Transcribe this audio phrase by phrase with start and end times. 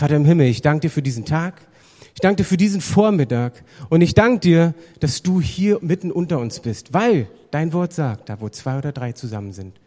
[0.00, 1.60] Vater im Himmel, ich danke dir für diesen Tag.
[2.14, 3.62] Ich danke dir für diesen Vormittag.
[3.90, 8.30] Und ich danke dir, dass du hier mitten unter uns bist, weil dein Wort sagt,
[8.30, 9.78] da wo zwei oder drei zusammen sind,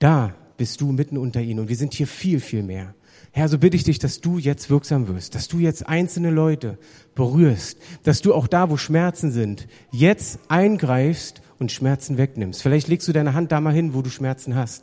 [0.00, 1.60] da bist du mitten unter ihnen.
[1.60, 2.96] Und wir sind hier viel, viel mehr.
[3.30, 6.76] Herr, so bitte ich dich, dass du jetzt wirksam wirst, dass du jetzt einzelne Leute
[7.14, 12.60] berührst, dass du auch da, wo Schmerzen sind, jetzt eingreifst und Schmerzen wegnimmst.
[12.60, 14.82] Vielleicht legst du deine Hand da mal hin, wo du Schmerzen hast.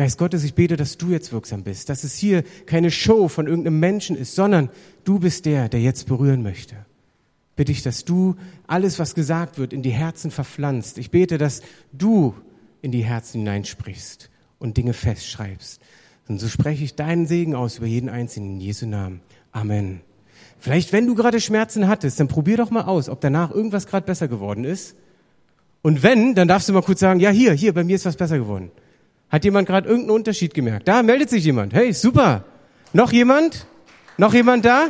[0.00, 3.46] Geist Gottes, ich bete, dass du jetzt wirksam bist, dass es hier keine Show von
[3.46, 4.70] irgendeinem Menschen ist, sondern
[5.04, 6.74] du bist der, der jetzt berühren möchte.
[7.54, 8.34] Bitte ich, dass du
[8.66, 10.96] alles, was gesagt wird, in die Herzen verpflanzt.
[10.96, 11.60] Ich bete, dass
[11.92, 12.34] du
[12.80, 15.82] in die Herzen hineinsprichst und Dinge festschreibst.
[16.28, 19.20] Und so spreche ich deinen Segen aus über jeden Einzelnen in Jesu Namen.
[19.52, 20.00] Amen.
[20.58, 24.06] Vielleicht, wenn du gerade Schmerzen hattest, dann probier doch mal aus, ob danach irgendwas gerade
[24.06, 24.96] besser geworden ist.
[25.82, 28.16] Und wenn, dann darfst du mal kurz sagen, ja, hier, hier, bei mir ist was
[28.16, 28.70] besser geworden.
[29.30, 30.88] Hat jemand gerade irgendeinen Unterschied gemerkt?
[30.88, 31.72] Da meldet sich jemand.
[31.72, 32.44] Hey, super.
[32.92, 33.66] Noch jemand?
[34.18, 34.88] Noch jemand da?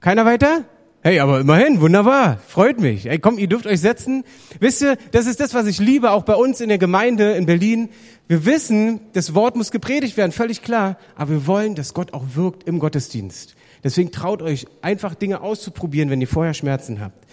[0.00, 0.64] Keiner weiter?
[1.02, 3.04] Hey, aber immerhin, wunderbar, freut mich.
[3.04, 4.24] Hey, komm, ihr dürft euch setzen.
[4.58, 7.46] Wisst ihr, das ist das, was ich liebe, auch bei uns in der Gemeinde in
[7.46, 7.90] Berlin.
[8.26, 12.24] Wir wissen, das Wort muss gepredigt werden, völlig klar, aber wir wollen, dass Gott auch
[12.34, 13.54] wirkt im Gottesdienst.
[13.84, 17.24] Deswegen traut euch, einfach Dinge auszuprobieren, wenn ihr vorher Schmerzen habt.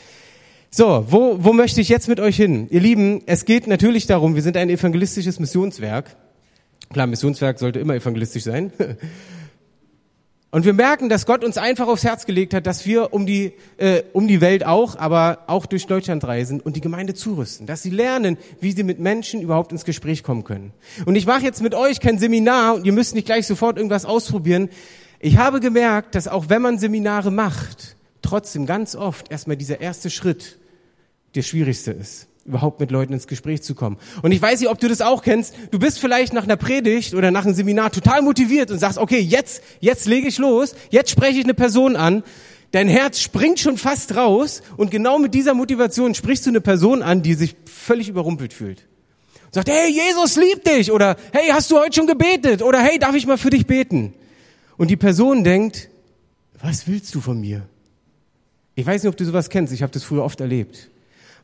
[0.75, 2.67] So, wo, wo möchte ich jetzt mit euch hin?
[2.71, 6.15] Ihr Lieben, es geht natürlich darum, wir sind ein evangelistisches Missionswerk.
[6.91, 8.73] Klar, Missionswerk sollte immer evangelistisch sein.
[10.49, 13.53] Und wir merken, dass Gott uns einfach aufs Herz gelegt hat, dass wir um die,
[13.77, 17.83] äh, um die Welt auch, aber auch durch Deutschland reisen und die Gemeinde zurüsten, dass
[17.83, 20.73] sie lernen, wie sie mit Menschen überhaupt ins Gespräch kommen können.
[21.05, 24.05] Und ich mache jetzt mit euch kein Seminar und ihr müsst nicht gleich sofort irgendwas
[24.05, 24.69] ausprobieren.
[25.19, 30.09] Ich habe gemerkt, dass auch wenn man Seminare macht, trotzdem ganz oft erstmal dieser erste
[30.09, 30.57] Schritt
[31.35, 33.97] der schwierigste ist überhaupt mit Leuten ins Gespräch zu kommen.
[34.21, 35.53] Und ich weiß nicht, ob du das auch kennst.
[35.71, 39.19] Du bist vielleicht nach einer Predigt oder nach einem Seminar total motiviert und sagst, okay,
[39.19, 42.23] jetzt, jetzt lege ich los, jetzt spreche ich eine Person an.
[42.71, 47.01] Dein Herz springt schon fast raus und genau mit dieser Motivation sprichst du eine Person
[47.01, 48.87] an, die sich völlig überrumpelt fühlt.
[49.45, 52.97] Und sagt, hey, Jesus liebt dich oder hey, hast du heute schon gebetet oder hey,
[52.97, 54.15] darf ich mal für dich beten?
[54.75, 55.89] Und die Person denkt,
[56.59, 57.67] was willst du von mir?
[58.75, 60.89] Ich weiß nicht, ob du sowas kennst, ich habe das früher oft erlebt.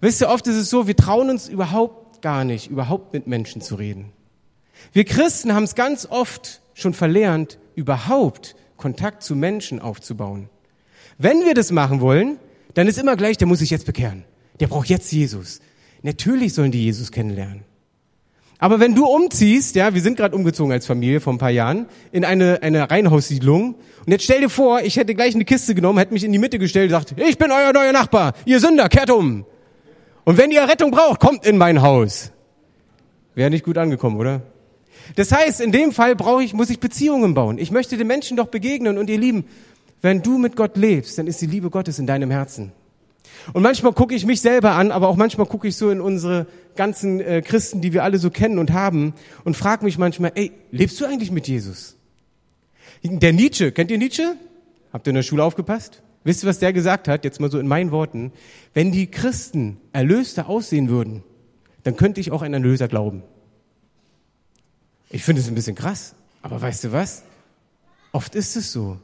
[0.01, 3.61] Wisst ihr, oft ist es so, wir trauen uns überhaupt gar nicht, überhaupt mit Menschen
[3.61, 4.11] zu reden.
[4.93, 10.49] Wir Christen haben es ganz oft schon verlernt, überhaupt Kontakt zu Menschen aufzubauen.
[11.17, 12.37] Wenn wir das machen wollen,
[12.73, 14.23] dann ist immer gleich, der muss sich jetzt bekehren.
[14.59, 15.59] Der braucht jetzt Jesus.
[16.01, 17.65] Natürlich sollen die Jesus kennenlernen.
[18.57, 21.87] Aber wenn du umziehst, ja, wir sind gerade umgezogen als Familie vor ein paar Jahren
[22.11, 25.97] in eine, eine Reihenhaussiedlung und jetzt stell dir vor, ich hätte gleich eine Kiste genommen,
[25.97, 28.89] hätte mich in die Mitte gestellt und gesagt, ich bin euer neuer Nachbar, ihr Sünder,
[28.89, 29.45] kehrt um.
[30.29, 32.29] Und wenn ihr Rettung braucht, kommt in mein Haus.
[33.33, 34.43] Wäre nicht gut angekommen, oder?
[35.15, 37.57] Das heißt, in dem Fall brauche ich, muss ich Beziehungen bauen.
[37.57, 39.45] Ich möchte den Menschen doch begegnen und ihr Lieben,
[40.03, 42.73] wenn du mit Gott lebst, dann ist die Liebe Gottes in deinem Herzen.
[43.53, 46.45] Und manchmal gucke ich mich selber an, aber auch manchmal gucke ich so in unsere
[46.75, 49.15] ganzen äh, Christen, die wir alle so kennen und haben
[49.45, 51.97] und frage mich manchmal, ey, lebst du eigentlich mit Jesus?
[53.01, 54.35] Der Nietzsche, kennt ihr Nietzsche?
[54.93, 56.03] Habt ihr in der Schule aufgepasst?
[56.23, 57.23] Wisst ihr, was der gesagt hat?
[57.23, 58.31] Jetzt mal so in meinen Worten.
[58.73, 61.23] Wenn die Christen Erlöste aussehen würden,
[61.83, 63.23] dann könnte ich auch an Erlöser glauben.
[65.09, 66.13] Ich finde es ein bisschen krass.
[66.41, 67.23] Aber weißt du was?
[68.11, 68.97] Oft ist es so.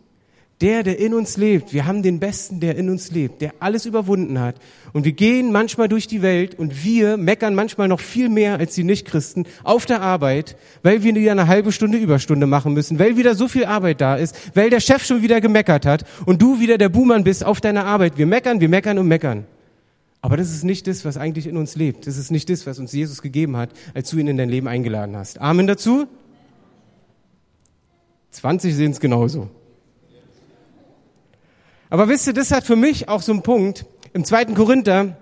[0.62, 3.86] Der, der in uns lebt, wir haben den Besten, der in uns lebt, der alles
[3.86, 4.56] überwunden hat.
[4.94, 8.74] Und wir gehen manchmal durch die Welt und wir meckern manchmal noch viel mehr als
[8.74, 13.18] die Nichtchristen auf der Arbeit, weil wir wieder eine halbe Stunde Überstunde machen müssen, weil
[13.18, 16.58] wieder so viel Arbeit da ist, weil der Chef schon wieder gemeckert hat und du
[16.62, 18.18] wieder der Buhmann bist auf deiner Arbeit.
[18.18, 19.46] Wir meckern, wir meckern und meckern.
[20.22, 22.08] Aber das ist nicht das, was eigentlich in uns lebt.
[22.08, 24.70] Das ist nicht das, was uns Jesus gegeben hat, als du ihn in dein Leben
[24.70, 25.42] eingeladen hast.
[25.42, 26.08] Amen dazu?
[28.32, 29.50] 20 sehen es genauso.
[31.90, 33.86] Aber wisst ihr, das hat für mich auch so einen Punkt.
[34.14, 34.46] Im 2.
[34.46, 35.18] Korinther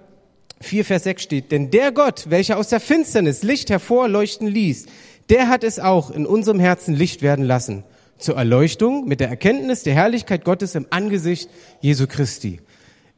[0.62, 4.86] 4, Vers 6 steht, denn der Gott, welcher aus der Finsternis Licht hervorleuchten ließ,
[5.30, 7.84] der hat es auch in unserem Herzen Licht werden lassen,
[8.18, 11.50] zur Erleuchtung mit der Erkenntnis der Herrlichkeit Gottes im Angesicht
[11.82, 12.62] Jesu Christi.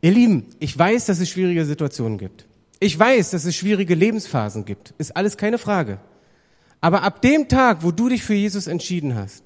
[0.02, 2.46] Ihr Lieben, ich weiß, dass es schwierige Situationen gibt.
[2.80, 4.94] Ich weiß, dass es schwierige Lebensphasen gibt.
[4.98, 6.00] Ist alles keine Frage.
[6.82, 9.45] Aber ab dem Tag, wo du dich für Jesus entschieden hast,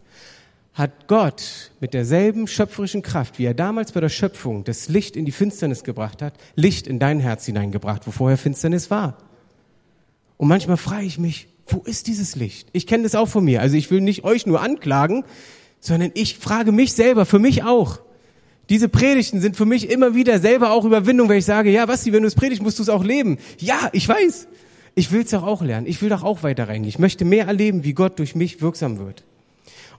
[0.79, 5.25] hat Gott mit derselben schöpferischen Kraft, wie er damals bei der Schöpfung das Licht in
[5.25, 9.17] die Finsternis gebracht hat, Licht in dein Herz hineingebracht, wo vorher Finsternis war.
[10.37, 12.69] Und manchmal frage ich mich, wo ist dieses Licht?
[12.71, 13.61] Ich kenne das auch von mir.
[13.61, 15.25] Also ich will nicht euch nur anklagen,
[15.81, 17.99] sondern ich frage mich selber, für mich auch.
[18.69, 22.05] Diese Predigten sind für mich immer wieder selber auch Überwindung, weil ich sage, ja, was,
[22.05, 23.37] wenn du es predigst, musst du es auch leben.
[23.59, 24.47] Ja, ich weiß.
[24.95, 25.87] Ich will es doch auch lernen.
[25.87, 26.89] Ich will doch auch weiter reingehen.
[26.89, 29.25] Ich möchte mehr erleben, wie Gott durch mich wirksam wird.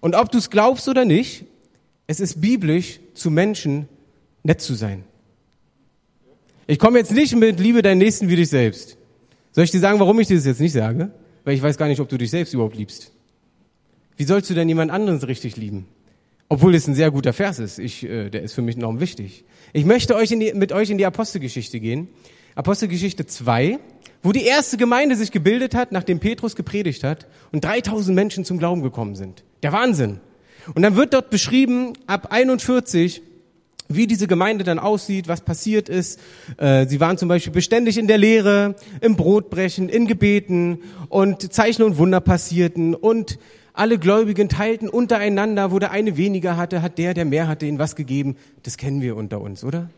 [0.00, 1.44] Und ob du es glaubst oder nicht,
[2.06, 3.88] es ist biblisch, zu Menschen
[4.42, 5.04] nett zu sein.
[6.66, 8.96] Ich komme jetzt nicht mit Liebe deinen Nächsten wie dich selbst.
[9.52, 11.10] Soll ich dir sagen, warum ich dir das jetzt nicht sage?
[11.44, 13.12] Weil ich weiß gar nicht, ob du dich selbst überhaupt liebst.
[14.16, 15.86] Wie sollst du denn jemand anderen richtig lieben?
[16.48, 17.78] Obwohl es ein sehr guter Vers ist.
[17.78, 19.44] Ich, äh, der ist für mich enorm wichtig.
[19.72, 22.08] Ich möchte euch die, mit euch in die Apostelgeschichte gehen.
[22.54, 23.78] Apostelgeschichte 2,
[24.22, 28.58] wo die erste Gemeinde sich gebildet hat, nachdem Petrus gepredigt hat und 3000 Menschen zum
[28.58, 29.44] Glauben gekommen sind.
[29.62, 30.20] Der Wahnsinn.
[30.74, 33.22] Und dann wird dort beschrieben, ab 41,
[33.88, 36.20] wie diese Gemeinde dann aussieht, was passiert ist.
[36.58, 41.82] Äh, sie waren zum Beispiel beständig in der Lehre, im Brotbrechen, in Gebeten und Zeichen
[41.82, 43.38] und Wunder passierten und
[43.72, 47.78] alle Gläubigen teilten untereinander, wo der eine weniger hatte, hat der, der mehr hatte, ihnen
[47.78, 48.36] was gegeben.
[48.62, 49.88] Das kennen wir unter uns, oder?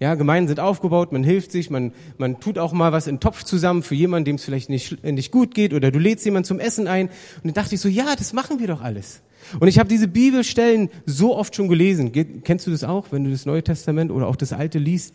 [0.00, 3.20] Ja, Gemeinden sind aufgebaut, man hilft sich, man, man tut auch mal was in den
[3.20, 6.46] Topf zusammen für jemanden, dem es vielleicht nicht, nicht gut geht, oder du lädst jemanden
[6.46, 7.08] zum Essen ein.
[7.08, 9.20] Und dann dachte ich so, ja, das machen wir doch alles.
[9.58, 12.12] Und ich habe diese Bibelstellen so oft schon gelesen.
[12.44, 15.14] Kennst du das auch, wenn du das Neue Testament oder auch das Alte liest?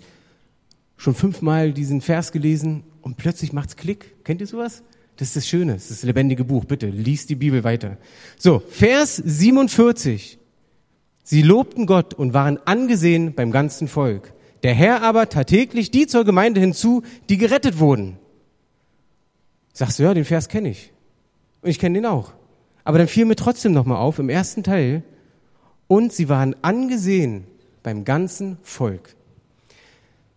[0.97, 4.23] Schon fünfmal diesen Vers gelesen und plötzlich macht's Klick.
[4.23, 4.83] Kennt ihr sowas?
[5.17, 6.65] Das ist das Schöne, das ist das lebendige Buch.
[6.65, 7.97] Bitte, liest die Bibel weiter.
[8.37, 10.37] So, Vers 47.
[11.23, 14.34] Sie lobten Gott und waren angesehen beim ganzen Volk.
[14.65, 18.17] Der Herr aber tat täglich die zur Gemeinde hinzu, die gerettet wurden.
[19.73, 20.91] Sagst du, ja, den Vers kenne ich.
[21.62, 22.33] Und ich kenne den auch.
[22.83, 25.03] Aber dann fiel mir trotzdem nochmal auf im ersten Teil,
[25.85, 27.45] und sie waren angesehen
[27.83, 29.15] beim ganzen Volk.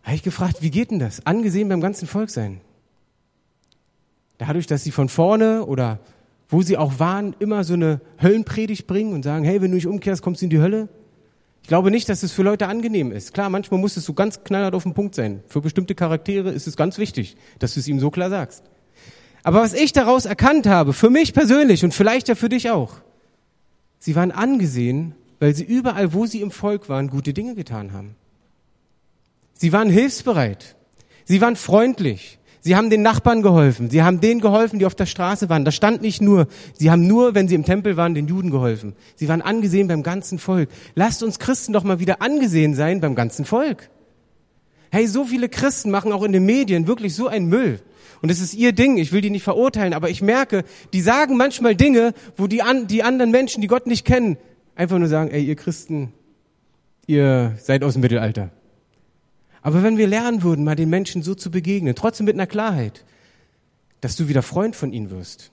[0.03, 1.25] Habe ich gefragt, wie geht denn das?
[1.25, 2.61] Angesehen beim ganzen Volk sein?
[4.37, 6.01] dadurch, dass sie von vorne oder
[6.51, 9.87] wo sie auch waren, immer so eine Höllenpredigt bringen und sagen, hey, wenn du nicht
[9.87, 10.91] umkehrst, kommst du in die Hölle.
[11.69, 13.35] Ich glaube nicht, dass es für Leute angenehm ist.
[13.35, 15.43] Klar, manchmal muss es so ganz knallhart auf den Punkt sein.
[15.49, 18.65] Für bestimmte Charaktere ist es ganz wichtig, dass du es ihm so klar sagst.
[19.43, 22.95] Aber was ich daraus erkannt habe, für mich persönlich und vielleicht ja für dich auch,
[23.99, 28.17] sie waren angesehen, weil sie überall, wo sie im Volk waren, gute Dinge getan haben.
[29.53, 30.75] Sie waren hilfsbereit.
[31.27, 32.38] Sie waren freundlich.
[32.69, 33.89] Sie haben den Nachbarn geholfen.
[33.89, 35.65] Sie haben denen geholfen, die auf der Straße waren.
[35.65, 38.93] Da stand nicht nur, sie haben nur, wenn sie im Tempel waren, den Juden geholfen.
[39.17, 40.69] Sie waren angesehen beim ganzen Volk.
[40.95, 43.89] Lasst uns Christen doch mal wieder angesehen sein beim ganzen Volk.
[44.91, 47.81] Hey, so viele Christen machen auch in den Medien wirklich so einen Müll.
[48.21, 50.63] Und es ist ihr Ding, ich will die nicht verurteilen, aber ich merke,
[50.93, 54.37] die sagen manchmal Dinge, wo die, an, die anderen Menschen, die Gott nicht kennen,
[54.75, 56.13] einfach nur sagen, ey, ihr Christen,
[57.07, 58.51] ihr seid aus dem Mittelalter.
[59.63, 63.05] Aber wenn wir lernen würden, mal den Menschen so zu begegnen, trotzdem mit einer Klarheit,
[64.01, 65.51] dass du wieder Freund von ihnen wirst,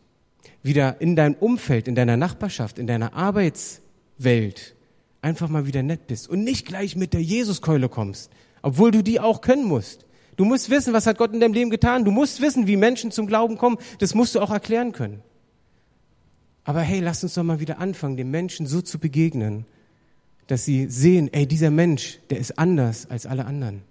[0.61, 4.75] wieder in deinem Umfeld, in deiner Nachbarschaft, in deiner Arbeitswelt
[5.21, 8.31] einfach mal wieder nett bist und nicht gleich mit der Jesuskeule kommst,
[8.61, 10.05] obwohl du die auch können musst.
[10.35, 12.03] Du musst wissen, was hat Gott in deinem Leben getan.
[12.03, 13.77] Du musst wissen, wie Menschen zum Glauben kommen.
[13.99, 15.21] Das musst du auch erklären können.
[16.65, 19.65] Aber hey, lass uns doch mal wieder anfangen, den Menschen so zu begegnen,
[20.47, 23.83] dass sie sehen, ey, dieser Mensch, der ist anders als alle anderen.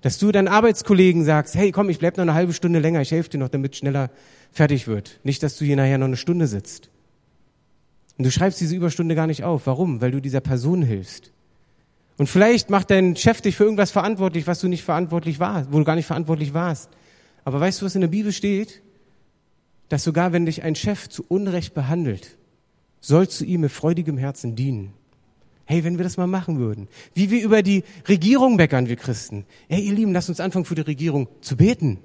[0.00, 3.10] Dass du deinen Arbeitskollegen sagst, hey, komm, ich bleib noch eine halbe Stunde länger, ich
[3.10, 4.10] helfe dir noch, damit schneller
[4.52, 5.18] fertig wird.
[5.24, 6.90] Nicht, dass du hier nachher noch eine Stunde sitzt.
[8.16, 9.66] Und du schreibst diese Überstunde gar nicht auf.
[9.66, 10.00] Warum?
[10.00, 11.32] Weil du dieser Person hilfst.
[12.16, 15.78] Und vielleicht macht dein Chef dich für irgendwas verantwortlich, was du nicht verantwortlich warst, wo
[15.78, 16.90] du gar nicht verantwortlich warst.
[17.44, 18.82] Aber weißt du, was in der Bibel steht?
[19.88, 22.36] Dass sogar wenn dich ein Chef zu Unrecht behandelt,
[23.00, 24.92] sollst du ihm mit freudigem Herzen dienen.
[25.70, 26.88] Hey, wenn wir das mal machen würden.
[27.12, 29.44] Wie wir über die Regierung meckern, wir Christen.
[29.68, 31.98] Hey, ihr Lieben, lasst uns anfangen, für die Regierung zu beten.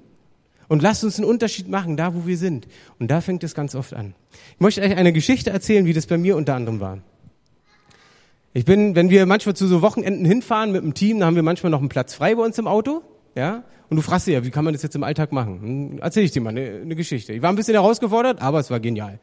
[0.68, 2.68] Und lasst uns einen Unterschied machen, da wo wir sind.
[2.98, 4.14] Und da fängt es ganz oft an.
[4.52, 6.98] Ich möchte euch eine Geschichte erzählen, wie das bei mir unter anderem war.
[8.52, 11.42] Ich bin, wenn wir manchmal zu so Wochenenden hinfahren mit dem Team, dann haben wir
[11.42, 13.00] manchmal noch einen Platz frei bei uns im Auto,
[13.34, 13.64] ja.
[13.88, 15.60] Und du fragst dir ja, wie kann man das jetzt im Alltag machen?
[15.62, 17.32] Hm, erzähl ich dir mal eine, eine Geschichte.
[17.32, 19.20] Ich war ein bisschen herausgefordert, aber es war genial.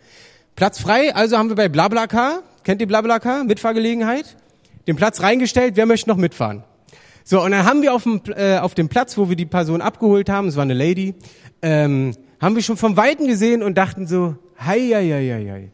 [0.55, 4.37] Platz frei, also haben wir bei BlaBlaCar, kennt ihr BlaBlaCar, Mitfahrgelegenheit,
[4.87, 6.63] den Platz reingestellt, wer möchte noch mitfahren?
[7.23, 9.81] So, und dann haben wir auf dem, äh, auf dem Platz, wo wir die Person
[9.81, 11.15] abgeholt haben, es war eine Lady,
[11.61, 15.71] ähm, haben wir schon vom Weiten gesehen und dachten so, hei, hei, hei, hei, hei.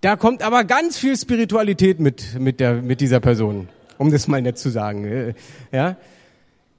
[0.00, 4.40] Da kommt aber ganz viel Spiritualität mit, mit, der, mit dieser Person, um das mal
[4.40, 5.04] nett zu sagen.
[5.04, 5.34] Äh,
[5.72, 5.96] ja?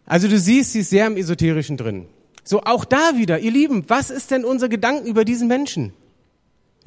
[0.05, 2.07] Also du siehst, sie ist sehr im Esoterischen drin.
[2.43, 5.93] So, auch da wieder, ihr Lieben, was ist denn unser Gedanken über diesen Menschen?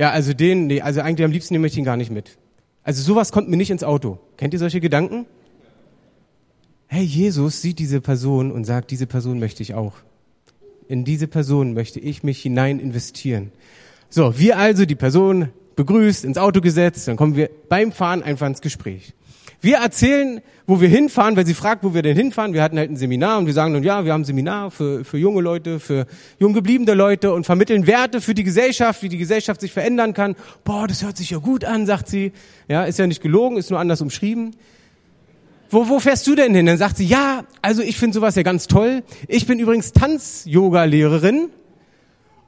[0.03, 2.37] Ja, also den, nee, also eigentlich am liebsten nehme ich ihn gar nicht mit.
[2.83, 4.19] Also sowas kommt mir nicht ins Auto.
[4.37, 5.27] Kennt ihr solche Gedanken?
[6.89, 9.93] Hey, Jesus sieht diese Person und sagt, diese Person möchte ich auch.
[10.89, 13.53] In diese Person möchte ich mich hinein investieren.
[14.11, 18.49] So, wir also die Person begrüßt, ins Auto gesetzt, dann kommen wir beim Fahren einfach
[18.49, 19.15] ins Gespräch.
[19.63, 22.53] Wir erzählen, wo wir hinfahren, weil sie fragt, wo wir denn hinfahren.
[22.53, 25.05] Wir hatten halt ein Seminar und wir sagen dann, ja, wir haben ein Seminar für,
[25.05, 26.07] für junge Leute, für
[26.41, 30.35] jung gebliebene Leute und vermitteln Werte für die Gesellschaft, wie die Gesellschaft sich verändern kann.
[30.65, 32.33] Boah, das hört sich ja gut an, sagt sie.
[32.67, 34.57] Ja, ist ja nicht gelogen, ist nur anders umschrieben.
[35.71, 36.67] Wo, wo fährst du denn hin?
[36.67, 39.05] Dann sagt sie, ja, also ich finde sowas ja ganz toll.
[39.29, 41.51] Ich bin übrigens Tanz-Yoga-Lehrerin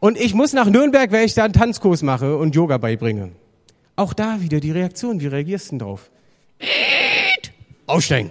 [0.01, 3.31] und ich muss nach Nürnberg, weil ich da einen Tanzkurs mache und Yoga beibringe.
[3.95, 5.21] Auch da wieder die Reaktion.
[5.21, 6.11] Wie reagierst du denn drauf?
[7.87, 8.31] Aussteigen.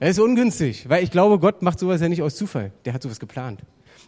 [0.00, 2.72] Das ist ungünstig, weil ich glaube, Gott macht sowas ja nicht aus Zufall.
[2.84, 3.60] Der hat sowas geplant.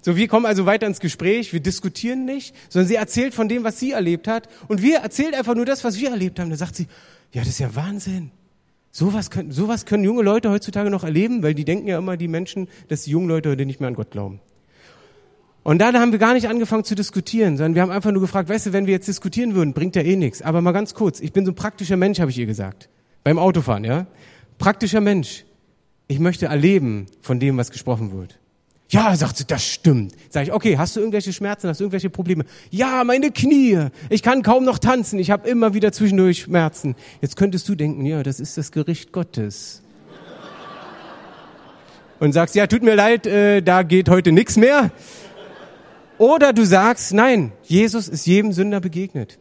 [0.03, 3.64] So, wir kommen also weiter ins Gespräch, wir diskutieren nicht, sondern sie erzählt von dem,
[3.64, 6.50] was sie erlebt hat und wir erzählen einfach nur das, was wir erlebt haben.
[6.50, 6.88] Da sagt sie,
[7.33, 8.33] ja, das ist ja Wahnsinn.
[8.91, 12.29] Sowas können, sowas können junge Leute heutzutage noch erleben, weil die denken ja immer, die
[12.29, 14.41] Menschen, dass die jungen Leute heute nicht mehr an Gott glauben.
[15.64, 18.50] Und dann haben wir gar nicht angefangen zu diskutieren, sondern wir haben einfach nur gefragt,
[18.50, 20.42] weißt du, wenn wir jetzt diskutieren würden, bringt ja eh nichts.
[20.42, 22.90] Aber mal ganz kurz, ich bin so ein praktischer Mensch, habe ich ihr gesagt.
[23.25, 24.06] Beim Autofahren, ja?
[24.59, 25.47] Praktischer Mensch.
[26.06, 28.38] Ich möchte erleben von dem, was gesprochen wird.
[28.90, 30.14] Ja, sagt sie, das stimmt.
[30.28, 32.44] Sag ich, okay, hast du irgendwelche Schmerzen, hast du irgendwelche Probleme?
[32.71, 33.88] Ja, meine Knie.
[34.11, 35.18] Ich kann kaum noch tanzen.
[35.18, 36.94] Ich habe immer wieder zwischendurch Schmerzen.
[37.23, 39.83] Jetzt könntest du denken, ja, das ist das Gericht Gottes.
[42.21, 44.92] Und sagst, ja, tut mir leid, äh, da geht heute nichts mehr.
[46.18, 49.38] Oder du sagst, nein, Jesus ist jedem Sünder begegnet.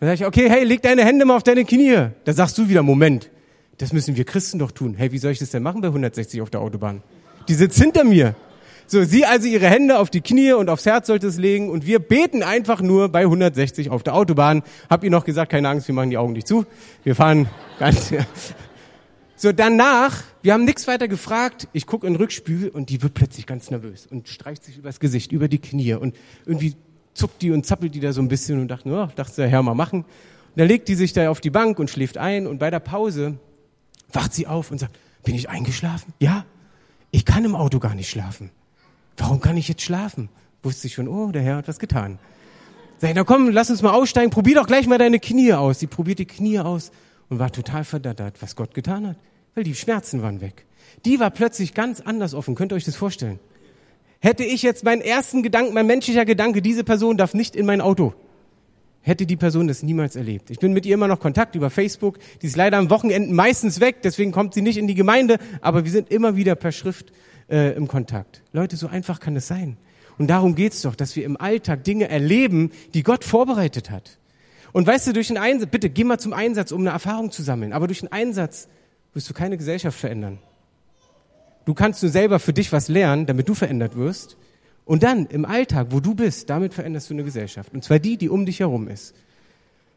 [0.00, 2.08] Dann sage ich, okay, hey, leg deine Hände mal auf deine Knie.
[2.24, 3.30] Da sagst du wieder, Moment,
[3.78, 4.94] das müssen wir Christen doch tun.
[4.94, 7.02] Hey, wie soll ich das denn machen bei 160 auf der Autobahn?
[7.48, 8.34] Die sitzt hinter mir.
[8.86, 11.86] So, sie also ihre Hände auf die Knie und aufs Herz sollte es legen und
[11.86, 14.62] wir beten einfach nur bei 160 auf der Autobahn.
[14.88, 16.66] Hab ihr noch gesagt, keine Angst, wir machen die Augen nicht zu.
[17.04, 17.48] Wir fahren
[17.78, 18.12] ganz,
[19.40, 21.66] so, danach, wir haben nichts weiter gefragt.
[21.72, 25.00] Ich gucke in den Rückspiegel und die wird plötzlich ganz nervös und streicht sich übers
[25.00, 26.76] Gesicht, über die Knie und irgendwie
[27.14, 29.62] zuckt die und zappelt die da so ein bisschen und dachte, oh, dachte der Herr
[29.62, 30.00] mal machen.
[30.00, 32.80] Und dann legt die sich da auf die Bank und schläft ein und bei der
[32.80, 33.38] Pause
[34.12, 36.12] wacht sie auf und sagt, bin ich eingeschlafen?
[36.18, 36.44] Ja,
[37.10, 38.50] ich kann im Auto gar nicht schlafen.
[39.16, 40.28] Warum kann ich jetzt schlafen?
[40.62, 42.18] Wusste ich schon, oh, der Herr hat was getan.
[42.98, 45.78] Sag ich, na komm, lass uns mal aussteigen, probier doch gleich mal deine Knie aus.
[45.78, 46.92] Sie probiert die Knie aus
[47.30, 49.16] und war total verdattert, was Gott getan hat
[49.54, 50.64] weil die Schmerzen waren weg.
[51.04, 52.54] Die war plötzlich ganz anders offen.
[52.54, 53.38] Könnt ihr euch das vorstellen?
[54.20, 57.80] Hätte ich jetzt meinen ersten Gedanken, mein menschlicher Gedanke, diese Person darf nicht in mein
[57.80, 58.12] Auto,
[59.00, 60.50] hätte die Person das niemals erlebt.
[60.50, 62.18] Ich bin mit ihr immer noch Kontakt über Facebook.
[62.42, 65.84] Die ist leider am Wochenende meistens weg, deswegen kommt sie nicht in die Gemeinde, aber
[65.84, 67.12] wir sind immer wieder per Schrift
[67.48, 68.42] äh, im Kontakt.
[68.52, 69.78] Leute, so einfach kann es sein.
[70.18, 74.18] Und darum geht's doch, dass wir im Alltag Dinge erleben, die Gott vorbereitet hat.
[74.72, 77.42] Und weißt du, durch den Einsatz, bitte geh mal zum Einsatz, um eine Erfahrung zu
[77.42, 78.68] sammeln, aber durch den Einsatz
[79.12, 80.38] wirst du keine Gesellschaft verändern.
[81.64, 84.36] Du kannst nur selber für dich was lernen, damit du verändert wirst.
[84.84, 87.72] Und dann im Alltag, wo du bist, damit veränderst du eine Gesellschaft.
[87.72, 89.14] Und zwar die, die um dich herum ist.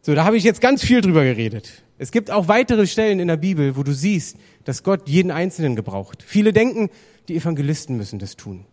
[0.01, 1.83] So, da habe ich jetzt ganz viel drüber geredet.
[1.97, 5.75] Es gibt auch weitere Stellen in der Bibel, wo du siehst, dass Gott jeden Einzelnen
[5.75, 6.23] gebraucht.
[6.25, 6.89] Viele denken,
[7.29, 8.65] die Evangelisten müssen das tun.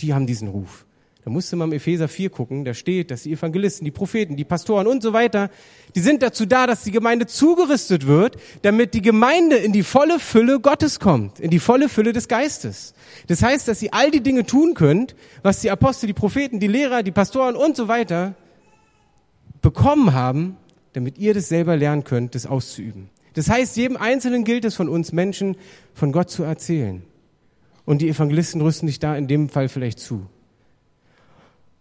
[0.00, 0.83] Die haben diesen Ruf.
[1.24, 4.44] Da musste man im Epheser 4 gucken, da steht, dass die Evangelisten, die Propheten, die
[4.44, 5.48] Pastoren und so weiter,
[5.94, 10.18] die sind dazu da, dass die Gemeinde zugerüstet wird, damit die Gemeinde in die volle
[10.18, 12.92] Fülle Gottes kommt, in die volle Fülle des Geistes.
[13.26, 16.66] Das heißt, dass sie all die Dinge tun könnt, was die Apostel, die Propheten, die
[16.66, 18.34] Lehrer, die Pastoren und so weiter
[19.62, 20.58] bekommen haben,
[20.92, 23.08] damit ihr das selber lernen könnt, das auszuüben.
[23.32, 25.56] Das heißt, jedem Einzelnen gilt es von uns Menschen,
[25.94, 27.02] von Gott zu erzählen.
[27.86, 30.26] Und die Evangelisten rüsten dich da in dem Fall vielleicht zu.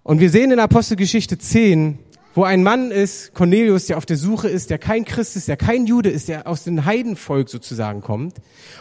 [0.05, 1.97] Und wir sehen in Apostelgeschichte 10,
[2.35, 5.55] wo ein Mann ist, Cornelius, der auf der Suche ist, der kein Christ ist, der
[5.55, 8.35] kein Jude ist, der aus dem Heidenvolk sozusagen kommt.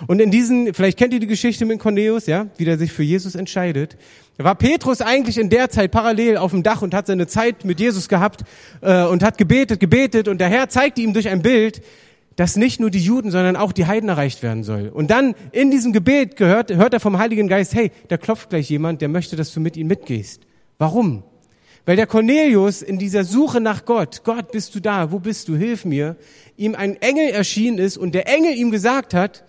[0.09, 3.05] Und in diesen, vielleicht kennt ihr die Geschichte mit Cornelius, ja, wie der sich für
[3.05, 3.97] Jesus entscheidet.
[4.37, 7.65] Da war Petrus eigentlich in der Zeit parallel auf dem Dach und hat seine Zeit
[7.65, 8.43] mit Jesus gehabt
[8.81, 11.83] äh, und hat gebetet, gebetet und der Herr zeigte ihm durch ein Bild,
[12.35, 14.89] dass nicht nur die Juden, sondern auch die Heiden erreicht werden soll.
[14.89, 18.69] Und dann in diesem Gebet gehört, hört er vom Heiligen Geist, hey, da klopft gleich
[18.71, 20.41] jemand, der möchte, dass du mit ihm mitgehst.
[20.83, 21.23] Warum?
[21.87, 25.13] Weil der Cornelius in dieser Suche nach Gott, Gott, bist du da?
[25.13, 25.55] Wo bist du?
[25.55, 26.17] Hilf mir.
[26.57, 29.45] Ihm ein Engel erschienen ist und der Engel ihm gesagt hat,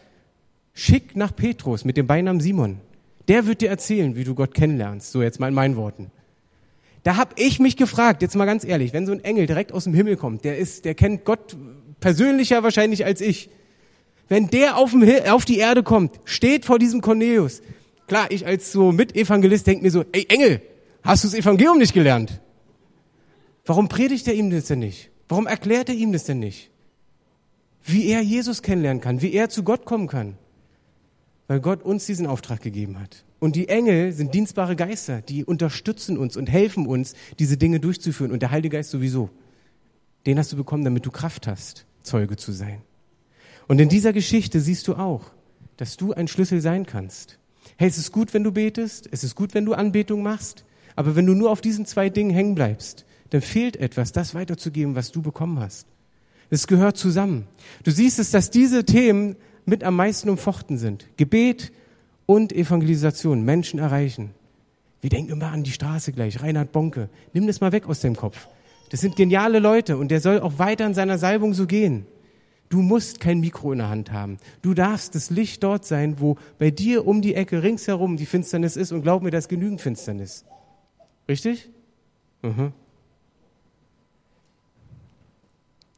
[0.76, 2.82] schick nach Petrus mit dem Beinamen Simon.
[3.30, 5.12] Der wird dir erzählen, wie du Gott kennenlernst.
[5.12, 6.12] So jetzt mal in meinen Worten.
[7.02, 9.86] Da hab ich mich gefragt, jetzt mal ganz ehrlich, wenn so ein Engel direkt aus
[9.86, 11.58] dem Himmel kommt, der ist, der kennt Gott
[12.00, 13.50] persönlicher wahrscheinlich als ich.
[14.30, 14.94] Wenn der auf,
[15.32, 17.64] auf die Erde kommt, steht vor diesem Cornelius.
[18.06, 20.62] Klar, ich als so Mitevangelist denk mir so, ey Engel,
[21.04, 22.40] Hast du das Evangelium nicht gelernt?
[23.66, 25.12] Warum predigt er ihm das denn nicht?
[25.28, 26.72] Warum erklärt er ihm das denn nicht?
[27.84, 30.38] Wie er Jesus kennenlernen kann, wie er zu Gott kommen kann.
[31.48, 33.26] Weil Gott uns diesen Auftrag gegeben hat.
[33.40, 38.32] Und die Engel sind dienstbare Geister, die unterstützen uns und helfen uns, diese Dinge durchzuführen.
[38.32, 39.30] Und der Heilige Geist sowieso.
[40.26, 41.86] Den hast du bekommen, damit du Kraft hast.
[42.02, 42.82] Zeuge zu sein.
[43.68, 45.32] Und in dieser Geschichte siehst du auch,
[45.76, 47.40] dass du ein Schlüssel sein kannst.
[47.76, 50.64] Hey, es ist gut, wenn du betest, es ist gut, wenn du Anbetung machst,
[50.96, 54.96] aber wenn du nur auf diesen zwei Dingen hängen bleibst, dann fehlt etwas, das weiterzugeben,
[54.96, 55.88] was du bekommen hast.
[56.50, 57.48] Es gehört zusammen.
[57.84, 59.36] Du siehst es, dass diese Themen
[59.66, 61.08] mit am meisten umfochten sind.
[61.18, 61.72] Gebet
[62.26, 64.32] und Evangelisation, Menschen erreichen.
[65.02, 67.10] Wir denken immer an die Straße gleich, Reinhard Bonke.
[67.34, 68.48] Nimm das mal weg aus dem Kopf.
[68.90, 72.06] Das sind geniale Leute und der soll auch weiter in seiner Salbung so gehen.
[72.70, 74.38] Du musst kein Mikro in der Hand haben.
[74.62, 78.76] Du darfst das Licht dort sein, wo bei dir um die Ecke ringsherum die Finsternis
[78.76, 80.46] ist und glaub mir, da ist genügend Finsternis.
[81.28, 81.70] Richtig?
[82.42, 82.74] Mhm.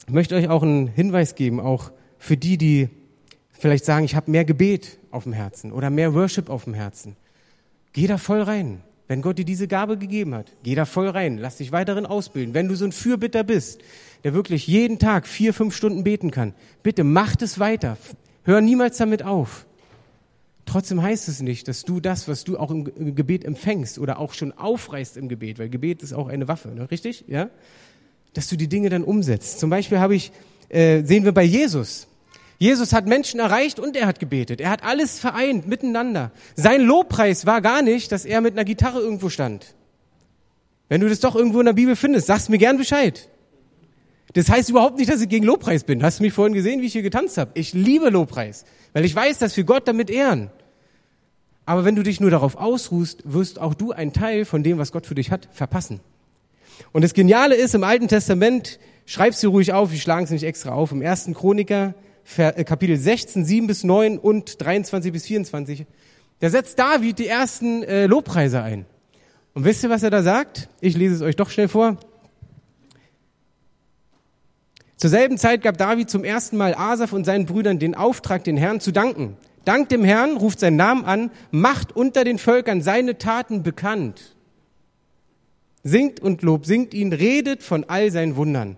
[0.07, 2.89] Ich möchte euch auch einen Hinweis geben, auch für die, die
[3.51, 7.15] vielleicht sagen, ich habe mehr Gebet auf dem Herzen oder mehr Worship auf dem Herzen.
[7.93, 8.83] Geh da voll rein.
[9.07, 11.37] Wenn Gott dir diese Gabe gegeben hat, geh da voll rein.
[11.37, 12.53] Lass dich weiterhin ausbilden.
[12.53, 13.81] Wenn du so ein Fürbitter bist,
[14.23, 17.97] der wirklich jeden Tag vier, fünf Stunden beten kann, bitte mach es weiter.
[18.43, 19.65] Hör niemals damit auf.
[20.65, 24.33] Trotzdem heißt es nicht, dass du das, was du auch im Gebet empfängst oder auch
[24.33, 26.89] schon aufreißt im Gebet, weil Gebet ist auch eine Waffe, ne?
[26.89, 27.25] richtig?
[27.27, 27.49] Ja?
[28.33, 29.59] Dass du die Dinge dann umsetzt.
[29.59, 30.31] Zum Beispiel habe ich,
[30.69, 32.07] äh, sehen wir bei Jesus.
[32.57, 34.59] Jesus hat Menschen erreicht und er hat gebetet.
[34.59, 36.31] Er hat alles vereint miteinander.
[36.55, 39.75] Sein Lobpreis war gar nicht, dass er mit einer Gitarre irgendwo stand.
[40.89, 43.29] Wenn du das doch irgendwo in der Bibel findest, sagst mir gern Bescheid.
[44.33, 46.03] Das heißt überhaupt nicht, dass ich gegen Lobpreis bin.
[46.03, 47.51] Hast du mich vorhin gesehen, wie ich hier getanzt habe?
[47.53, 50.49] Ich liebe Lobpreis, weil ich weiß, dass wir Gott damit ehren.
[51.65, 54.91] Aber wenn du dich nur darauf ausruhst, wirst auch du einen Teil von dem, was
[54.91, 55.99] Gott für dich hat, verpassen.
[56.91, 60.43] Und das Geniale ist, im Alten Testament, schreibst du ruhig auf, wir schlagen es nicht
[60.43, 61.95] extra auf, im ersten Chroniker,
[62.37, 65.85] äh, Kapitel 16, 7 bis 9 und 23 bis 24,
[66.39, 68.85] da setzt David die ersten äh, Lobpreise ein.
[69.53, 70.67] Und wisst ihr, was er da sagt?
[70.81, 71.97] Ich lese es euch doch schnell vor.
[74.97, 78.57] Zur selben Zeit gab David zum ersten Mal Asaf und seinen Brüdern den Auftrag, den
[78.57, 79.37] Herrn zu danken.
[79.65, 84.35] Dank dem Herrn, ruft seinen Namen an, macht unter den Völkern seine Taten bekannt.
[85.83, 88.77] Singt und lobt, singt ihn, redet von all seinen Wundern.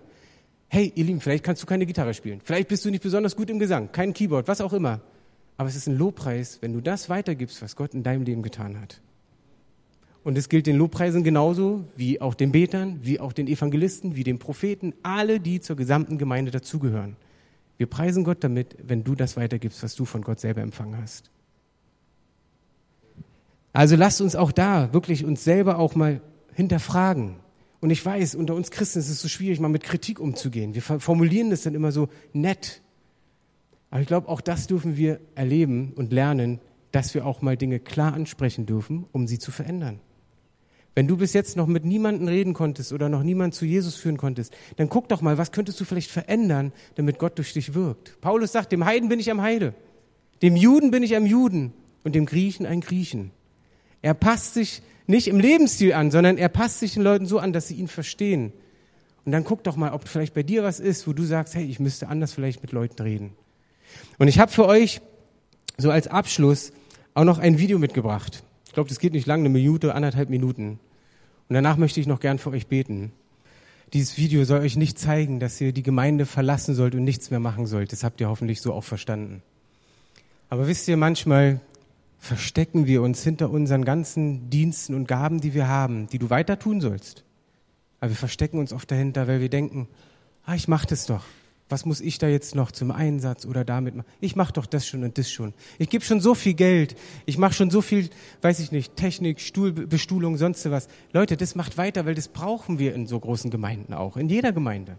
[0.68, 2.40] Hey, ihr Lieben, vielleicht kannst du keine Gitarre spielen.
[2.42, 5.00] Vielleicht bist du nicht besonders gut im Gesang, kein Keyboard, was auch immer.
[5.56, 8.80] Aber es ist ein Lobpreis, wenn du das weitergibst, was Gott in deinem Leben getan
[8.80, 9.00] hat.
[10.24, 14.24] Und es gilt den Lobpreisen genauso wie auch den Betern, wie auch den Evangelisten, wie
[14.24, 17.16] den Propheten, alle, die zur gesamten Gemeinde dazugehören.
[17.78, 21.30] Wir preisen Gott damit, wenn du das weitergibst, was du von Gott selber empfangen hast.
[23.72, 26.20] Also lasst uns auch da wirklich uns selber auch mal
[26.54, 27.36] hinterfragen.
[27.80, 30.74] Und ich weiß, unter uns Christen ist es so schwierig, mal mit Kritik umzugehen.
[30.74, 32.82] Wir formulieren das dann immer so nett.
[33.90, 36.60] Aber ich glaube, auch das dürfen wir erleben und lernen,
[36.90, 40.00] dass wir auch mal Dinge klar ansprechen dürfen, um sie zu verändern.
[40.94, 44.16] Wenn du bis jetzt noch mit niemandem reden konntest oder noch niemand zu Jesus führen
[44.16, 48.20] konntest, dann guck doch mal, was könntest du vielleicht verändern, damit Gott durch dich wirkt.
[48.20, 49.74] Paulus sagt, dem Heiden bin ich am Heide,
[50.42, 51.72] dem Juden bin ich am Juden
[52.02, 53.30] und dem Griechen ein Griechen.
[54.02, 57.52] Er passt sich nicht im Lebensstil an, sondern er passt sich den Leuten so an,
[57.52, 58.52] dass sie ihn verstehen.
[59.24, 61.64] Und dann guck doch mal, ob vielleicht bei dir was ist, wo du sagst, hey,
[61.64, 63.32] ich müsste anders vielleicht mit Leuten reden.
[64.18, 65.00] Und ich habe für euch
[65.76, 66.72] so als Abschluss
[67.14, 68.42] auch noch ein Video mitgebracht.
[68.78, 70.78] Ich glaube, das geht nicht lang, eine Minute, anderthalb Minuten.
[71.48, 73.10] Und danach möchte ich noch gern für euch beten.
[73.92, 77.40] Dieses Video soll euch nicht zeigen, dass ihr die Gemeinde verlassen sollt und nichts mehr
[77.40, 77.90] machen sollt.
[77.90, 79.42] Das habt ihr hoffentlich so auch verstanden.
[80.48, 81.60] Aber wisst ihr, manchmal
[82.20, 86.56] verstecken wir uns hinter unseren ganzen Diensten und Gaben, die wir haben, die du weiter
[86.56, 87.24] tun sollst.
[87.98, 89.88] Aber wir verstecken uns oft dahinter, weil wir denken,
[90.44, 91.24] ah, ich mach das doch
[91.68, 94.08] was muss ich da jetzt noch zum Einsatz oder damit machen?
[94.20, 95.52] Ich mache doch das schon und das schon.
[95.78, 96.96] Ich gebe schon so viel Geld.
[97.26, 98.08] Ich mache schon so viel,
[98.40, 100.88] weiß ich nicht, Technik, Stuhl, Bestuhlung, sonst was.
[101.12, 104.52] Leute, das macht weiter, weil das brauchen wir in so großen Gemeinden auch, in jeder
[104.52, 104.98] Gemeinde.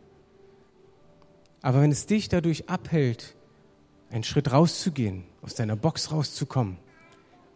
[1.61, 3.35] Aber wenn es dich dadurch abhält,
[4.11, 6.77] einen Schritt rauszugehen, aus deiner Box rauszukommen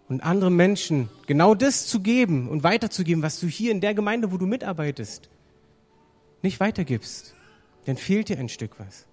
[0.09, 4.31] und anderen Menschen genau das zu geben und weiterzugeben, was du hier in der Gemeinde,
[4.31, 5.29] wo du mitarbeitest,
[6.41, 7.35] nicht weitergibst,
[7.85, 9.05] dann fehlt dir ein Stück was.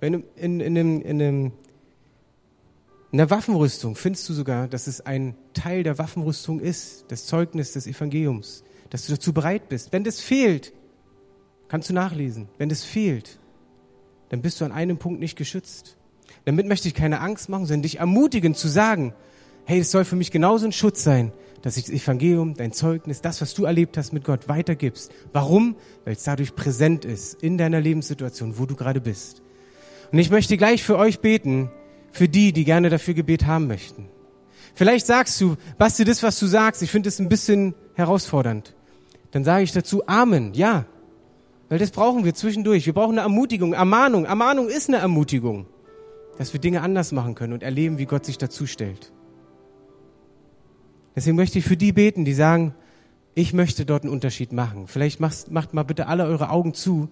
[0.00, 1.52] Wenn in, in, in, in, einem,
[3.12, 7.72] in der Waffenrüstung findest du sogar, dass es ein Teil der Waffenrüstung ist, das Zeugnis
[7.72, 9.92] des Evangeliums, dass du dazu bereit bist.
[9.92, 10.72] Wenn das fehlt,
[11.68, 12.48] kannst du nachlesen.
[12.58, 13.38] Wenn das fehlt,
[14.28, 15.96] dann bist du an einem Punkt nicht geschützt.
[16.44, 19.14] Damit möchte ich keine Angst machen, sondern dich ermutigen zu sagen,
[19.64, 21.32] hey, es soll für mich genauso ein Schutz sein,
[21.64, 25.10] dass ich das Evangelium, dein Zeugnis, das, was du erlebt hast mit Gott, weitergibst.
[25.32, 25.76] Warum?
[26.04, 29.40] Weil es dadurch präsent ist in deiner Lebenssituation, wo du gerade bist.
[30.12, 31.70] Und ich möchte gleich für euch beten,
[32.12, 34.10] für die, die gerne dafür Gebet haben möchten.
[34.74, 38.74] Vielleicht sagst du, Basti, das, was du sagst, ich finde es ein bisschen herausfordernd.
[39.30, 40.84] Dann sage ich dazu Amen, ja.
[41.70, 42.84] Weil das brauchen wir zwischendurch.
[42.84, 44.26] Wir brauchen eine Ermutigung, Ermahnung.
[44.26, 45.64] Ermahnung ist eine Ermutigung,
[46.36, 49.13] dass wir Dinge anders machen können und erleben, wie Gott sich dazu stellt.
[51.16, 52.74] Deswegen möchte ich für die beten, die sagen,
[53.34, 54.86] ich möchte dort einen Unterschied machen.
[54.86, 57.08] Vielleicht macht, macht mal bitte alle eure Augen zu.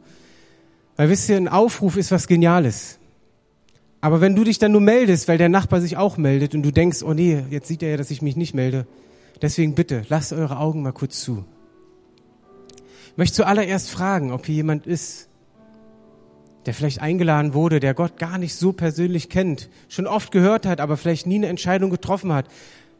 [0.97, 2.99] Weil wisst ihr, ein Aufruf ist was Geniales.
[4.01, 6.73] Aber wenn du dich dann nur meldest, weil der Nachbar sich auch meldet und du
[6.73, 8.87] denkst, oh nee, jetzt sieht er ja, dass ich mich nicht melde.
[9.41, 11.45] Deswegen bitte, lasst eure Augen mal kurz zu.
[13.11, 15.29] Ich möchte zuallererst fragen, ob hier jemand ist,
[16.67, 20.81] der vielleicht eingeladen wurde, der Gott gar nicht so persönlich kennt, schon oft gehört hat,
[20.81, 22.47] aber vielleicht nie eine Entscheidung getroffen hat,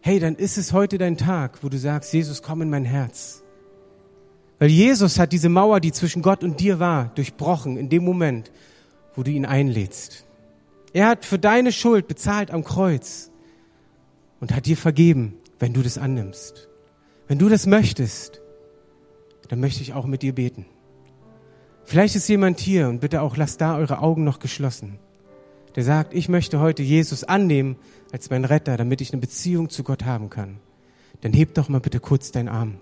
[0.03, 3.45] hey, dann ist es heute dein Tag, wo du sagst, Jesus, komm in mein Herz.
[4.59, 8.51] Weil Jesus hat diese Mauer, die zwischen Gott und dir war, durchbrochen in dem Moment,
[9.15, 10.27] wo du ihn einlädst.
[10.93, 13.31] Er hat für deine Schuld bezahlt am Kreuz
[14.41, 16.69] und hat dir vergeben, wenn du das annimmst.
[17.29, 18.43] Wenn du das möchtest,
[19.49, 20.67] dann möchte ich auch mit dir beten.
[21.85, 24.99] Vielleicht ist jemand hier und bitte auch lasst da eure Augen noch geschlossen
[25.77, 27.77] der sagt, ich möchte heute Jesus annehmen
[28.13, 30.59] als mein Retter, damit ich eine Beziehung zu Gott haben kann,
[31.23, 32.79] dann heb doch mal bitte kurz deinen Arm,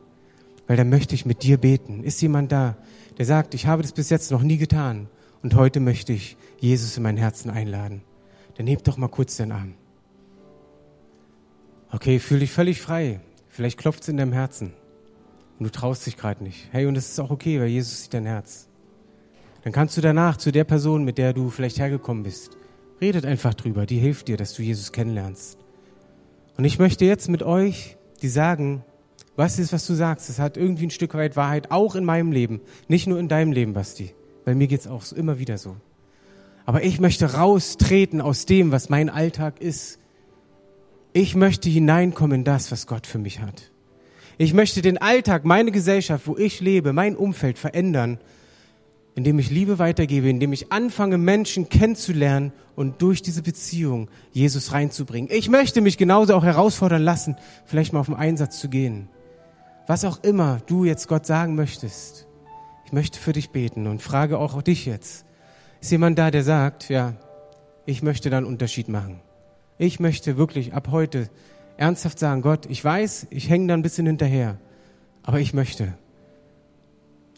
[0.67, 2.03] weil dann möchte ich mit dir beten.
[2.03, 2.77] Ist jemand da,
[3.19, 5.09] der sagt, ich habe das bis jetzt noch nie getan
[5.43, 8.03] und heute möchte ich Jesus in mein Herzen einladen?
[8.57, 9.75] Dann heb doch mal kurz deinen Arm.
[11.93, 13.21] Okay, fühl dich völlig frei.
[13.49, 14.73] Vielleicht klopft es in deinem Herzen
[15.59, 16.69] und du traust dich gerade nicht.
[16.71, 18.69] Hey, und das ist auch okay, weil Jesus sieht dein Herz.
[19.63, 22.57] Dann kannst du danach zu der Person, mit der du vielleicht hergekommen bist,
[23.01, 25.59] Redet einfach drüber, die hilft dir, dass du Jesus kennenlernst.
[26.57, 28.85] Und ich möchte jetzt mit euch, die sagen,
[29.37, 32.33] was ist, was du sagst, es hat irgendwie ein Stück weit Wahrheit, auch in meinem
[32.33, 35.77] Leben, nicht nur in deinem Leben, Basti, weil mir geht's auch immer wieder so.
[36.67, 39.99] Aber ich möchte raustreten aus dem, was mein Alltag ist.
[41.13, 43.71] Ich möchte hineinkommen in das, was Gott für mich hat.
[44.37, 48.19] Ich möchte den Alltag, meine Gesellschaft, wo ich lebe, mein Umfeld verändern
[49.15, 55.31] indem ich Liebe weitergebe, indem ich anfange, Menschen kennenzulernen und durch diese Beziehung Jesus reinzubringen.
[55.33, 59.09] Ich möchte mich genauso auch herausfordern lassen, vielleicht mal auf den Einsatz zu gehen.
[59.87, 62.27] Was auch immer du jetzt Gott sagen möchtest.
[62.87, 65.25] Ich möchte für dich beten und frage auch dich jetzt.
[65.81, 67.15] Ist jemand da, der sagt, ja,
[67.87, 69.21] ich möchte da einen Unterschied machen.
[69.79, 71.31] Ich möchte wirklich ab heute
[71.77, 74.59] ernsthaft sagen, Gott, ich weiß, ich hänge da ein bisschen hinterher,
[75.23, 75.95] aber ich möchte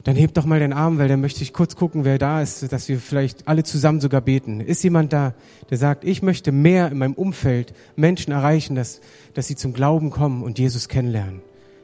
[0.05, 2.73] dann heb doch mal den Arm, weil dann möchte ich kurz gucken, wer da ist,
[2.73, 4.61] dass wir vielleicht alle zusammen sogar beten.
[4.61, 5.35] Ist jemand da,
[5.71, 9.01] der sagt, ich möchte mehr in meinem Umfeld Menschen erreichen, dass,
[9.35, 11.41] dass sie zum Glauben kommen und Jesus kennenlernen?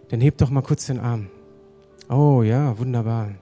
[0.08, 1.28] Dann heb doch mal kurz den Arm.
[2.08, 3.34] Oh ja, wunderbar.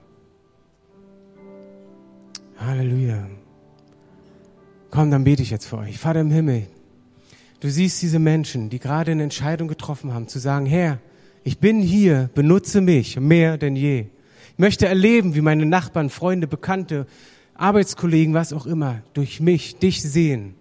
[2.57, 3.27] Halleluja.
[4.91, 5.97] Komm, dann bete ich jetzt für euch.
[5.97, 6.67] Vater im Himmel,
[7.61, 10.99] du siehst diese Menschen, die gerade eine Entscheidung getroffen haben, zu sagen, Herr,
[11.43, 14.07] ich bin hier, benutze mich mehr denn je
[14.57, 17.07] möchte erleben, wie meine Nachbarn, Freunde, Bekannte,
[17.55, 20.55] Arbeitskollegen, was auch immer, durch mich, dich sehen.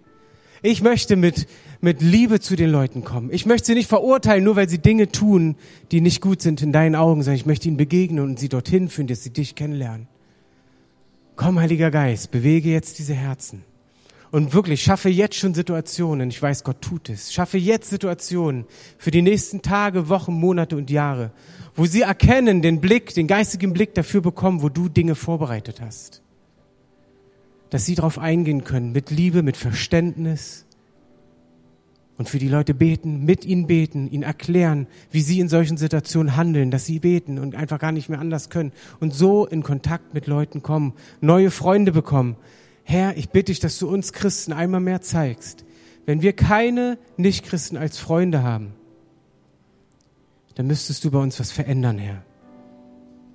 [0.62, 1.46] Ich möchte mit,
[1.80, 3.30] mit Liebe zu den Leuten kommen.
[3.30, 5.56] Ich möchte sie nicht verurteilen, nur weil sie Dinge tun,
[5.92, 8.88] die nicht gut sind in deinen Augen, sondern ich möchte ihnen begegnen und sie dorthin
[8.88, 10.09] führen, dass sie dich kennenlernen.
[11.37, 13.62] Komm, Heiliger Geist, bewege jetzt diese Herzen.
[14.31, 18.67] Und wirklich, schaffe jetzt schon Situationen, ich weiß, Gott tut es, schaffe jetzt Situationen
[18.99, 21.31] für die nächsten Tage, Wochen, Monate und Jahre,
[21.75, 26.23] wo sie erkennen, den Blick, den geistigen Blick dafür bekommen, wo du Dinge vorbereitet hast.
[27.71, 30.67] Dass sie darauf eingehen können, mit Liebe, mit Verständnis
[32.19, 36.37] und für die Leute beten, mit ihnen beten, ihnen erklären, wie sie in solchen Situationen
[36.37, 40.15] handeln, dass sie beten und einfach gar nicht mehr anders können und so in Kontakt
[40.15, 42.37] mit Leuten kommen, neue Freunde bekommen.
[42.88, 45.64] Herr, ich bitte dich, dass du uns Christen einmal mehr zeigst,
[46.05, 48.75] wenn wir keine Nichtchristen als Freunde haben,
[50.55, 52.22] dann müsstest du bei uns was verändern, Herr.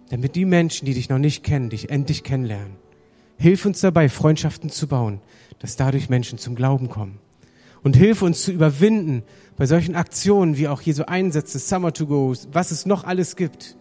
[0.10, 2.78] Damit die Menschen, die dich noch nicht kennen, dich endlich kennenlernen.
[3.38, 5.20] Hilf uns dabei, Freundschaften zu bauen,
[5.60, 7.20] dass dadurch Menschen zum Glauben kommen.
[7.84, 9.22] Und hilf uns zu überwinden
[9.58, 13.36] bei solchen Aktionen wie auch hier so Einsätze, Summer to Go, was es noch alles
[13.36, 13.76] gibt.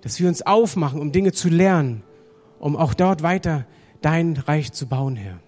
[0.00, 2.02] Dass wir uns aufmachen, um Dinge zu lernen,
[2.58, 3.64] um auch dort weiter
[4.00, 5.40] dein Reich zu bauen, Herr.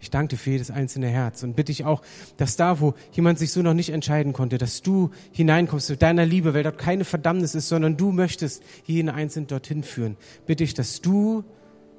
[0.00, 2.02] Ich danke dir für jedes einzelne Herz und bitte dich auch,
[2.38, 6.24] dass da, wo jemand sich so noch nicht entscheiden konnte, dass du hineinkommst mit deiner
[6.24, 10.16] Liebe, weil dort keine Verdammnis ist, sondern du möchtest jeden Einzelnen dorthin führen.
[10.46, 11.44] Bitte ich, dass du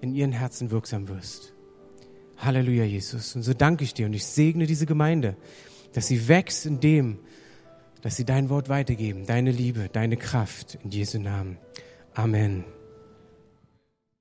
[0.02, 1.54] in ihren Herzen wirksam wirst.
[2.38, 3.36] Halleluja, Jesus.
[3.36, 5.36] Und so danke ich dir und ich segne diese Gemeinde,
[5.94, 7.20] dass sie wächst in dem,
[8.02, 11.58] dass sie dein Wort weitergeben, deine Liebe, deine Kraft in Jesu Namen.
[12.16, 12.64] Amen.